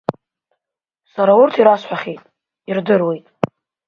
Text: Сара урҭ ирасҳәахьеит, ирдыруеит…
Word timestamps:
Сара 1.13 1.33
урҭ 1.41 1.53
ирасҳәахьеит, 1.57 2.21
ирдыруеит… 2.69 3.25